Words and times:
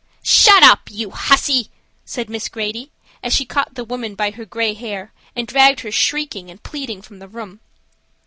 "Shut 0.23 0.63
up, 0.63 0.89
you 0.89 1.11
hussy!" 1.11 1.69
said 2.05 2.27
Miss 2.27 2.49
Grady 2.49 2.89
as 3.21 3.35
she 3.35 3.45
caught 3.45 3.75
the 3.75 3.83
woman 3.83 4.15
by 4.15 4.31
her 4.31 4.45
gray 4.45 4.73
hair 4.73 5.13
and 5.35 5.47
dragged 5.47 5.81
her 5.81 5.91
shrieking 5.91 6.49
and 6.49 6.63
pleading 6.63 7.03
from 7.03 7.19
the 7.19 7.27
room. 7.27 7.59